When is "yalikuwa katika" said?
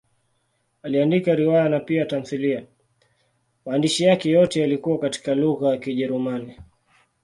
4.61-5.35